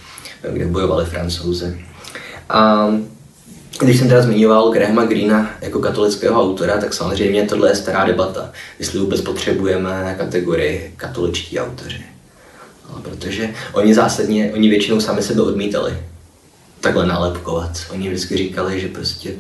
kde 0.53 0.67
bojovali 0.67 1.05
francouzi. 1.05 1.85
A 2.49 2.89
když 3.79 3.99
jsem 3.99 4.09
teda 4.09 4.23
zmiňoval 4.23 4.71
Grahama 4.71 5.05
Greena 5.05 5.51
jako 5.61 5.79
katolického 5.79 6.43
autora, 6.43 6.81
tak 6.81 6.95
samozřejmě 6.95 7.47
tohle 7.47 7.71
je 7.71 7.75
stará 7.75 8.05
debata, 8.05 8.53
jestli 8.79 8.99
vůbec 8.99 9.21
potřebujeme 9.21 10.15
kategorii 10.19 10.95
katoličtí 10.97 11.61
autoři. 11.61 12.05
No, 12.91 13.03
protože 13.03 13.51
oni 13.73 13.95
zásadně, 13.95 14.51
oni 14.55 14.69
většinou 14.69 15.01
sami 15.01 15.23
sebe 15.23 15.43
odmítali 15.43 15.97
takhle 16.81 17.07
nálepkovat. 17.07 17.71
Oni 17.91 18.09
vždycky 18.09 18.37
říkali, 18.37 18.81
že 18.81 18.89
prostě 18.89 19.33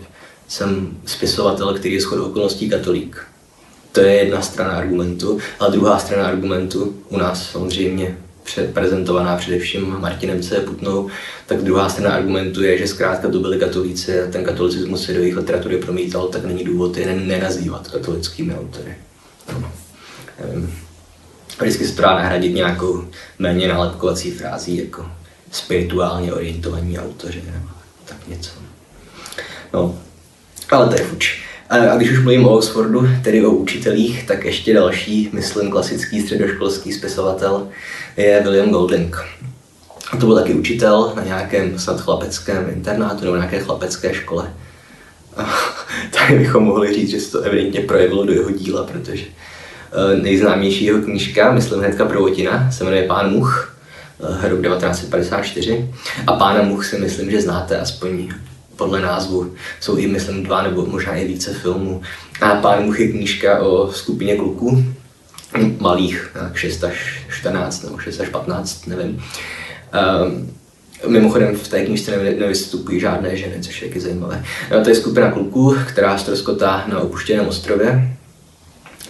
jsem 0.48 0.98
spisovatel, 1.06 1.74
který 1.74 1.94
je 1.94 2.00
shodou 2.00 2.24
okolností 2.24 2.70
katolík. 2.70 3.26
To 3.92 4.00
je 4.00 4.12
jedna 4.12 4.42
strana 4.42 4.72
argumentu, 4.72 5.38
a 5.60 5.68
druhá 5.68 5.98
strana 5.98 6.28
argumentu 6.28 6.94
u 7.08 7.16
nás 7.16 7.50
samozřejmě 7.50 8.18
prezentovaná 8.72 9.36
především 9.36 9.96
Martinem 10.00 10.42
C. 10.42 10.60
Putnou, 10.60 11.10
tak 11.46 11.62
druhá 11.62 11.88
strana 11.88 12.14
argumentu 12.14 12.62
je, 12.62 12.78
že 12.78 12.88
zkrátka 12.88 13.28
to 13.28 13.40
byli 13.40 13.58
katolíci 13.58 14.20
a 14.20 14.30
ten 14.30 14.44
katolicismus 14.44 15.04
se 15.04 15.12
do 15.12 15.20
jejich 15.20 15.36
literatury 15.36 15.76
promítal, 15.76 16.28
tak 16.28 16.44
není 16.44 16.64
důvod 16.64 16.96
je 16.96 17.14
nenazývat 17.14 17.88
katolickými 17.88 18.54
autory. 18.54 18.94
No, 19.52 19.72
nevím. 20.44 20.74
Vždycky 21.60 21.86
se 21.86 21.96
to 21.96 22.02
dá 22.02 22.14
nahradit 22.14 22.54
nějakou 22.54 23.04
méně 23.38 23.68
nálepkovací 23.68 24.30
frází, 24.30 24.76
jako 24.76 25.06
spirituálně 25.52 26.32
orientovaní 26.32 26.98
autoři 26.98 27.42
nebo 27.52 27.68
tak 28.04 28.28
něco. 28.28 28.50
No, 29.72 29.98
ale 30.70 30.88
to 30.88 30.94
je 30.94 31.08
fuč. 31.08 31.49
A 31.70 31.96
když 31.96 32.10
už 32.10 32.22
mluvím 32.22 32.44
o 32.44 32.56
Oxfordu, 32.56 33.08
tedy 33.24 33.46
o 33.46 33.50
učitelích, 33.50 34.26
tak 34.26 34.44
ještě 34.44 34.74
další, 34.74 35.30
myslím, 35.32 35.70
klasický 35.70 36.20
středoškolský 36.20 36.92
spisovatel 36.92 37.68
je 38.16 38.40
William 38.42 38.70
Golding. 38.70 39.16
A 40.12 40.16
to 40.16 40.26
byl 40.26 40.34
taky 40.34 40.54
učitel 40.54 41.12
na 41.16 41.24
nějakém 41.24 41.78
snad 41.78 42.00
chlapeckém 42.00 42.70
internátu 42.70 43.24
nebo 43.24 43.36
nějaké 43.36 43.60
chlapecké 43.60 44.14
škole. 44.14 44.52
A 45.36 45.54
tak 46.10 46.38
bychom 46.38 46.64
mohli 46.64 46.94
říct, 46.94 47.10
že 47.10 47.20
se 47.20 47.32
to 47.32 47.40
evidentně 47.40 47.80
projevilo 47.80 48.24
do 48.24 48.32
jeho 48.32 48.50
díla, 48.50 48.84
protože 48.84 49.24
eh, 49.24 50.16
nejznámější 50.22 50.84
jeho 50.84 51.02
knížka, 51.02 51.52
myslím 51.52 51.78
hnedka 51.78 52.04
prvotina, 52.04 52.70
se 52.70 52.84
jmenuje 52.84 53.02
Pán 53.02 53.32
Much, 53.32 53.76
eh, 54.42 54.48
rok 54.48 54.62
1954. 54.62 55.88
A 56.26 56.32
Pána 56.32 56.62
Much 56.62 56.84
si 56.84 56.98
myslím, 56.98 57.30
že 57.30 57.42
znáte 57.42 57.80
aspoň 57.80 58.28
podle 58.80 59.00
názvu. 59.00 59.52
Jsou 59.80 59.96
i, 59.96 60.06
myslím, 60.06 60.42
dva 60.42 60.62
nebo 60.62 60.86
možná 60.86 61.14
i 61.14 61.26
více 61.26 61.54
filmů. 61.54 62.02
A 62.40 62.54
Pán 62.54 62.84
Much 62.84 63.00
je 63.00 63.08
knížka 63.08 63.58
o 63.58 63.92
skupině 63.92 64.36
kluků, 64.36 64.84
malých, 65.80 66.36
6 66.54 66.84
až 66.84 67.24
14 67.28 67.82
nebo 67.82 67.98
6 67.98 68.20
až 68.20 68.28
15, 68.28 68.86
nevím. 68.86 69.22
Um, 70.24 70.50
Mimochodem 71.06 71.56
v 71.56 71.68
té 71.68 71.84
knižce 71.84 72.10
nevystupují 72.38 73.00
žádné 73.00 73.36
ženy, 73.36 73.54
což 73.60 73.82
je 73.82 73.88
taky 73.88 74.00
zajímavé. 74.00 74.44
To 74.84 74.88
je 74.88 74.94
skupina 74.94 75.30
kluků, 75.30 75.76
která 75.88 76.18
stroskotá 76.18 76.84
na 76.88 77.00
opuštěném 77.00 77.48
ostrově. 77.48 78.16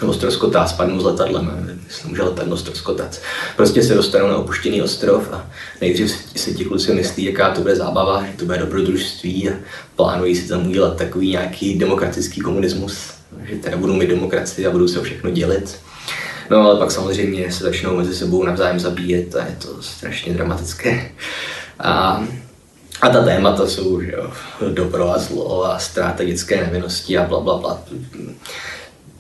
Nebo 0.01 0.13
stroskotá, 0.13 0.67
spadnou 0.67 1.01
z 1.01 1.05
letadlem, 1.05 1.79
myslím, 1.87 2.17
že 2.17 2.23
letadlo 2.23 2.57
stroskotat. 2.57 3.21
Prostě 3.57 3.83
se 3.83 3.95
dostanou 3.95 4.29
na 4.29 4.37
opuštěný 4.37 4.83
ostrov 4.83 5.29
a 5.33 5.47
nejdřív 5.81 6.11
si 6.37 6.55
ti 6.55 6.65
kluci 6.65 6.95
myslí, 6.95 7.25
jaká 7.25 7.51
to 7.51 7.61
bude 7.61 7.77
zábava, 7.77 8.25
že 8.27 8.33
to 8.37 8.45
bude 8.45 8.59
dobrodružství 8.59 9.51
a 9.51 9.53
plánují 9.97 10.37
si 10.37 10.49
tam 10.49 10.67
udělat 10.67 10.97
takový 10.97 11.31
nějaký 11.31 11.79
demokratický 11.79 12.41
komunismus, 12.41 13.11
že 13.45 13.57
teda 13.57 13.77
budou 13.77 13.95
mít 13.95 14.11
demokracii 14.11 14.67
a 14.67 14.71
budou 14.71 14.89
se 14.89 15.03
všechno 15.03 15.31
dělit. 15.31 15.79
No 16.51 16.59
ale 16.59 16.79
pak 16.79 16.91
samozřejmě 16.91 17.53
se 17.53 17.65
začnou 17.65 17.97
mezi 17.97 18.15
sebou 18.15 18.45
navzájem 18.45 18.81
zabíjet 18.81 19.37
a 19.37 19.47
je 19.47 19.57
to 19.63 19.83
strašně 19.83 20.33
dramatické. 20.33 21.11
A, 21.79 22.25
a 23.01 23.09
ta 23.09 23.25
témata 23.25 23.67
jsou 23.67 24.03
že 24.03 24.13
jo, 24.13 24.33
dobro 24.73 25.11
a 25.11 25.19
zlo 25.19 25.65
a 25.65 25.79
strategické 25.79 26.57
nevinnosti 26.57 27.19
a 27.19 27.25
bla, 27.25 27.41
bla, 27.41 27.59
bla. 27.59 27.83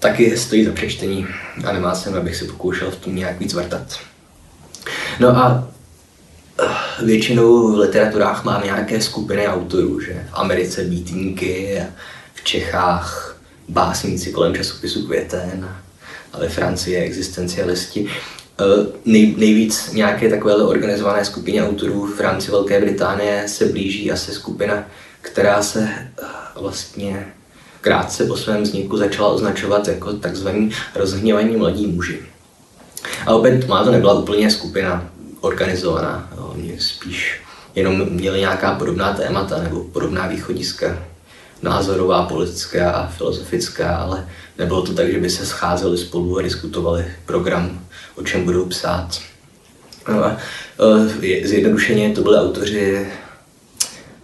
Taky 0.01 0.37
stojí 0.37 0.65
za 0.65 0.73
přečtení 0.73 1.27
a 1.65 1.73
nemá 1.73 1.95
se, 1.95 2.11
abych 2.11 2.37
si 2.37 2.45
pokoušel 2.45 2.91
v 2.91 2.97
tom 2.97 3.17
nějak 3.17 3.39
víc 3.39 3.55
vrtat. 3.55 3.99
No 5.21 5.29
a 5.29 5.69
eh, 6.63 7.05
většinou 7.05 7.73
v 7.73 7.79
literaturách 7.79 8.45
máme 8.45 8.65
nějaké 8.65 9.01
skupiny 9.01 9.49
autorů, 9.49 10.01
že 10.01 10.27
v 10.31 10.35
Americe 10.35 10.85
beatníky, 10.85 11.83
v 12.35 12.45
Čechách 12.45 13.37
básníci 13.69 14.33
kolem 14.33 14.55
časopisu 14.55 15.07
Květen, 15.07 15.69
a 16.33 16.39
ve 16.39 16.49
Francii 16.49 16.97
existencialisti. 16.97 18.07
Eh, 18.61 18.87
nej, 19.05 19.35
nejvíc 19.37 19.93
nějaké 19.93 20.31
takovéhle 20.31 20.65
organizované 20.65 21.25
skupině 21.25 21.69
autorů 21.69 22.07
v 22.07 22.21
rámci 22.21 22.51
Velké 22.51 22.81
Británie 22.81 23.49
se 23.49 23.67
blíží 23.67 24.13
asi 24.13 24.33
skupina, 24.33 24.87
která 25.21 25.63
se 25.63 25.89
eh, 25.91 26.27
vlastně 26.61 27.33
krátce 27.81 28.25
po 28.25 28.37
svém 28.37 28.63
vzniku 28.63 28.97
začala 28.97 29.29
označovat 29.29 29.89
jako 29.89 30.13
takzvaní 30.13 30.71
rozhněvaní 30.95 31.57
mladí 31.57 31.87
muži. 31.87 32.23
A 33.27 33.35
opět 33.35 33.69
má 33.69 33.85
to 33.85 33.91
nebyla 33.91 34.15
úplně 34.15 34.51
skupina 34.51 35.09
organizovaná, 35.41 36.33
oni 36.37 36.81
spíš 36.81 37.41
jenom 37.75 38.07
měli 38.11 38.41
nějaká 38.41 38.75
podobná 38.75 39.13
témata 39.13 39.63
nebo 39.63 39.85
podobná 39.85 40.27
východiska 40.27 40.99
názorová, 41.63 42.23
politická 42.23 42.91
a 42.91 43.07
filozofická, 43.07 43.97
ale 43.97 44.29
nebylo 44.59 44.83
to 44.83 44.95
tak, 44.95 45.13
že 45.13 45.19
by 45.19 45.31
se 45.31 45.47
scházeli 45.47 45.99
spolu 45.99 46.39
a 46.39 46.43
diskutovali 46.43 47.05
program, 47.27 47.81
o 48.17 48.23
čem 48.23 48.45
budou 48.45 48.65
psát. 48.65 49.21
No 50.09 50.25
a 50.25 50.37
e, 51.23 51.49
zjednodušeně 51.49 52.15
to 52.15 52.23
byli 52.23 52.39
autoři 52.39 53.07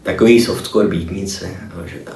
takový 0.07 0.41
softcore 0.41 0.89
beatníci, 0.89 1.57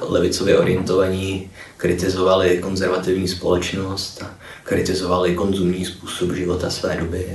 levicově 0.01 0.57
orientovaní, 0.57 1.49
kritizovali 1.77 2.57
konzervativní 2.57 3.27
společnost 3.27 4.23
a 4.23 4.29
kritizovali 4.63 5.35
konzumní 5.35 5.85
způsob 5.85 6.31
života 6.31 6.69
své 6.69 6.95
doby. 6.95 7.27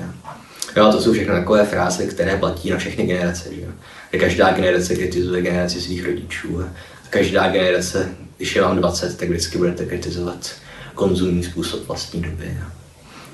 Jo, 0.77 0.93
to 0.93 1.01
jsou 1.01 1.13
všechno 1.13 1.35
takové 1.35 1.65
fráze, 1.65 2.07
které 2.07 2.37
platí 2.37 2.71
na 2.71 2.77
všechny 2.77 3.07
generace. 3.07 3.49
Že? 3.55 4.19
Každá 4.19 4.53
generace 4.53 4.95
kritizuje 4.95 5.43
generaci 5.43 5.81
svých 5.81 6.07
rodičů 6.07 6.65
každá 7.11 7.49
generace 7.49 8.09
když 8.37 8.57
je 8.57 8.63
vám 8.63 8.77
20, 8.77 9.19
tak 9.19 9.29
vždycky 9.29 9.59
budete 9.59 9.85
kritizovat 9.85 10.51
konzumní 10.95 11.45
způsob 11.45 11.87
vlastní 11.87 12.21
doby. 12.21 12.59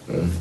Hmm. 0.08 0.40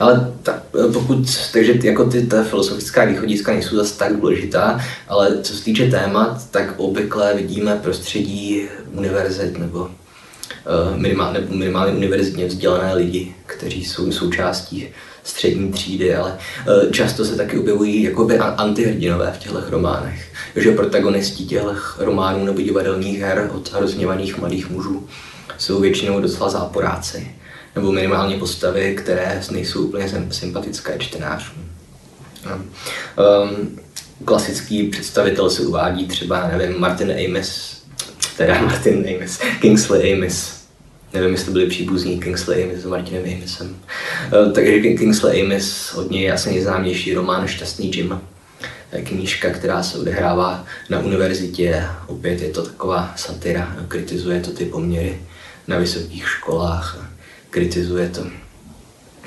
Ale 0.00 0.32
tak, 0.42 0.62
pokud, 0.92 1.18
takže 1.52 1.78
jako 1.82 2.04
ty, 2.04 2.26
ta 2.26 2.42
filozofická 2.42 3.04
východiska 3.04 3.52
nejsou 3.52 3.76
zase 3.76 3.98
tak 3.98 4.16
důležitá, 4.16 4.80
ale 5.08 5.42
co 5.42 5.54
se 5.54 5.64
týče 5.64 5.90
témat, 5.90 6.50
tak 6.50 6.74
obvykle 6.76 7.34
vidíme 7.34 7.80
prostředí 7.82 8.62
univerzit 8.92 9.58
nebo 9.58 9.78
uh, 9.80 10.96
minimálně, 10.96 11.40
minimálně 11.50 11.92
univerzitně 11.92 12.46
vzdělané 12.46 12.94
lidi, 12.94 13.34
kteří 13.46 13.84
jsou 13.84 14.12
součástí 14.12 14.88
střední 15.24 15.72
třídy, 15.72 16.14
ale 16.14 16.38
uh, 16.84 16.90
často 16.90 17.24
se 17.24 17.36
taky 17.36 17.58
objevují 17.58 18.02
jakoby 18.02 18.38
antihrdinové 18.38 19.32
v 19.32 19.38
těchto 19.38 19.62
románech. 19.68 20.32
že 20.56 20.72
protagonisti 20.72 21.44
těchto 21.44 21.74
románů 21.98 22.44
nebo 22.44 22.60
divadelních 22.60 23.20
her 23.20 23.50
od 23.54 23.72
rozněvaných 23.74 24.38
mladých 24.38 24.70
mužů 24.70 25.06
jsou 25.58 25.80
většinou 25.80 26.20
docela 26.20 26.50
záporáci 26.50 27.28
nebo 27.76 27.92
minimálně 27.92 28.36
postavy, 28.36 28.94
které 28.94 29.42
nejsou 29.50 29.82
úplně 29.82 30.08
sympatické 30.30 30.98
čtenářům. 30.98 31.70
Um, 32.54 33.78
klasický 34.24 34.88
představitel 34.88 35.50
se 35.50 35.62
uvádí 35.62 36.06
třeba, 36.06 36.48
nevím, 36.48 36.80
Martin 36.80 37.10
Amis, 37.10 37.76
teda 38.36 38.62
Martin 38.62 39.06
Amis, 39.16 39.40
Kingsley 39.60 40.12
Amis, 40.12 40.66
nevím, 41.12 41.30
jestli 41.30 41.52
byli 41.52 41.66
příbuzní 41.66 42.20
Kingsley 42.20 42.64
Amis 42.64 42.82
s 42.82 42.86
Martinem 42.86 43.22
Amisem. 43.22 43.76
Uh, 44.46 44.52
takže 44.52 44.80
Kingsley 44.80 45.42
Amis 45.42 45.94
od 45.94 46.10
něj 46.10 46.22
je 46.22 46.32
asi 46.32 46.50
nejznámější 46.50 47.14
román 47.14 47.46
Šťastný 47.46 47.90
Jim. 47.94 48.20
Knížka, 49.04 49.50
která 49.50 49.82
se 49.82 49.98
odehrává 49.98 50.64
na 50.90 50.98
univerzitě, 50.98 51.84
opět 52.06 52.40
je 52.40 52.48
to 52.48 52.62
taková 52.62 53.12
satira, 53.16 53.76
kritizuje 53.88 54.40
to 54.40 54.50
ty 54.50 54.64
poměry 54.64 55.20
na 55.68 55.78
vysokých 55.78 56.28
školách 56.28 57.15
kritizuje 57.50 58.08
to 58.08 58.26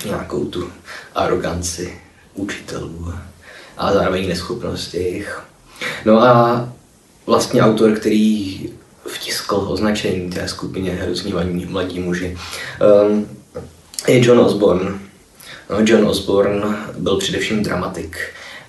nějakou 0.05 0.45
tu 0.45 0.69
aroganci 1.15 1.99
učitelů 2.33 3.13
a 3.77 3.93
zároveň 3.93 4.27
neschopnost 4.27 4.93
jejich. 4.93 5.41
No 6.05 6.21
a 6.21 6.69
vlastně 7.25 7.61
autor, 7.61 7.91
který 7.91 8.59
vtiskl 9.05 9.55
označení 9.55 10.29
té 10.29 10.47
skupině 10.47 10.91
hrozní 10.91 11.33
mladí 11.65 11.99
muži, 11.99 12.37
um, 13.07 13.27
je 14.07 14.25
John 14.25 14.39
Osborne. 14.39 14.91
No, 15.69 15.77
John 15.83 16.07
Osborne 16.07 16.75
byl 16.97 17.17
především 17.17 17.63
dramatik 17.63 18.17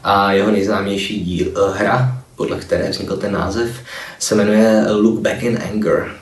a 0.05 0.33
jeho 0.33 0.51
nejznámější 0.51 1.25
díl, 1.25 1.47
uh, 1.49 1.77
hra, 1.77 2.23
podle 2.37 2.59
které 2.59 2.91
vznikl 2.91 3.17
ten 3.17 3.33
název, 3.33 3.71
se 4.19 4.35
jmenuje 4.35 4.85
Look 4.91 5.21
Back 5.21 5.43
in 5.43 5.59
Anger 5.71 6.20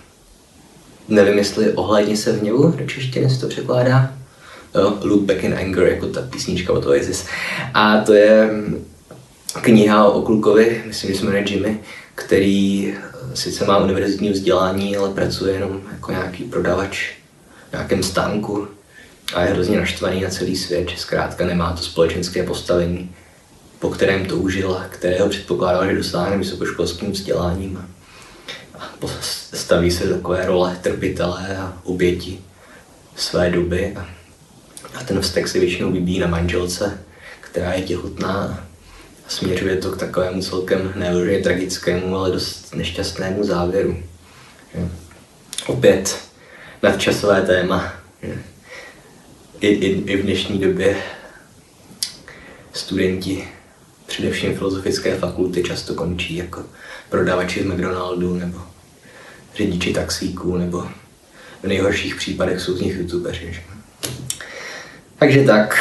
nevím, 1.09 1.39
jestli 1.39 1.73
ohledně 1.73 2.17
se 2.17 2.33
v 2.33 2.43
něvu 2.43 2.75
do 2.79 2.87
češtiny 2.87 3.31
se 3.31 3.41
to 3.41 3.49
překládá. 3.49 4.13
Jo, 4.75 4.99
Look 5.03 5.23
Back 5.23 5.45
in 5.45 5.55
Anger, 5.55 5.87
jako 5.87 6.07
ta 6.07 6.23
písnička 6.23 6.73
od 6.73 6.87
Oasis. 6.87 7.27
A 7.75 8.01
to 8.01 8.13
je 8.13 8.51
kniha 9.61 10.09
o 10.09 10.23
klukovi, 10.23 10.83
myslím, 10.87 11.13
že 11.13 11.19
se 11.19 11.25
jmenuje 11.25 11.45
Jimmy, 11.51 11.81
který 12.15 12.95
sice 13.35 13.65
má 13.65 13.79
univerzitní 13.79 14.31
vzdělání, 14.31 14.97
ale 14.97 15.11
pracuje 15.11 15.55
jenom 15.55 15.81
jako 15.93 16.11
nějaký 16.11 16.45
prodavač 16.45 17.11
v 17.69 17.73
nějakém 17.73 18.03
stánku 18.03 18.69
a 19.35 19.43
je 19.43 19.51
hrozně 19.51 19.79
naštvaný 19.79 20.21
na 20.21 20.31
celý 20.31 20.57
svět, 20.57 20.89
že 20.89 20.97
zkrátka 20.97 21.47
nemá 21.47 21.73
to 21.73 21.83
společenské 21.83 22.43
postavení, 22.43 23.15
po 23.79 23.91
kterém 23.91 24.27
toužil 24.27 24.73
a 24.73 24.89
kterého 24.89 25.29
předpokládal, 25.29 25.87
že 25.87 25.97
dosáhne 25.97 26.39
vysokoškolským 26.39 27.13
vzděláním 27.13 27.85
staví 29.53 29.91
se 29.91 30.15
takové 30.15 30.47
role 30.47 30.79
trpitele 30.83 31.57
a 31.57 31.79
oběti 31.85 32.41
své 33.17 33.51
doby. 33.51 33.97
A 34.95 35.05
ten 35.05 35.21
vztek 35.21 35.49
se 35.49 35.59
většinou 35.59 35.93
vybíjí 35.93 36.19
na 36.19 36.27
manželce, 36.27 36.99
která 37.41 37.73
je 37.73 37.83
těhotná 37.83 38.65
a 39.27 39.31
směřuje 39.31 39.77
to 39.77 39.91
k 39.91 39.97
takovému 39.97 40.43
celkem 40.43 40.93
nevyloženě 40.97 41.39
tragickému, 41.39 42.17
ale 42.17 42.31
dost 42.31 42.75
nešťastnému 42.75 43.45
závěru. 43.45 43.97
Opět 45.67 46.19
nadčasové 46.83 47.43
téma. 47.43 47.93
I, 49.61 49.69
i, 49.69 50.13
I 50.13 50.17
v 50.17 50.23
dnešní 50.23 50.59
době 50.59 50.97
studenti 52.73 53.49
především 54.07 54.57
filozofické 54.57 55.17
fakulty 55.17 55.63
často 55.63 55.95
končí 55.95 56.37
jako 56.37 56.65
prodavači 57.09 57.63
v 57.63 57.67
McDonaldu 57.67 58.35
nebo 58.35 58.59
řidiči 59.59 59.93
taxíků 59.93 60.57
nebo 60.57 60.87
v 61.63 61.67
nejhorších 61.67 62.15
případech 62.15 62.61
jsou 62.61 62.77
z 62.77 62.81
nich 62.81 62.97
youtubeři. 62.97 63.53
Že? 63.53 63.61
Takže 65.19 65.45
tak, 65.45 65.77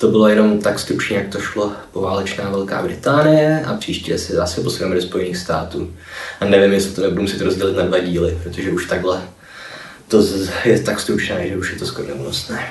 to 0.00 0.08
bylo 0.08 0.28
jenom 0.28 0.58
tak 0.58 0.78
stručně, 0.78 1.16
jak 1.16 1.28
to 1.28 1.40
šlo 1.40 1.72
poválečná 1.92 2.50
Velká 2.50 2.82
Británie 2.82 3.64
a 3.66 3.74
příště 3.74 4.18
si 4.18 4.32
zase 4.32 4.60
posuneme 4.60 4.94
do 4.94 5.02
Spojených 5.02 5.36
států. 5.36 5.92
A 6.40 6.44
nevím, 6.44 6.72
jestli 6.72 6.94
to 6.94 7.02
nebudu 7.02 7.22
muset 7.22 7.40
rozdělit 7.40 7.76
na 7.76 7.82
dva 7.82 7.98
díly, 7.98 8.38
protože 8.42 8.70
už 8.70 8.86
takhle 8.86 9.22
to 10.08 10.24
je 10.64 10.80
tak 10.80 11.00
stručné, 11.00 11.48
že 11.48 11.56
už 11.56 11.72
je 11.72 11.78
to 11.78 11.86
skoro 11.86 12.08
neúnosné. 12.08 12.68